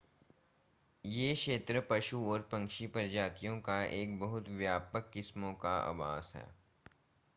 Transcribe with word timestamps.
यह 1.03 1.33
क्षेत्र 1.33 1.81
पशु 1.89 2.21
और 2.27 2.47
पक्षी 2.51 2.87
प्रजातियों 2.87 3.57
की 3.69 3.77
एक 4.01 4.19
बहुत 4.19 4.49
व्यापक 4.55 5.11
किस्मों 5.13 5.53
का 5.61 5.77
आवास 5.83 6.33
है 6.35 6.47